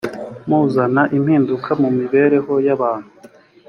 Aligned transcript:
muzana 0.47 1.01
impinduka 1.17 1.69
mu 1.81 1.89
mibereho 1.97 2.53
y 2.65 2.69
‘abantu. 2.75 3.09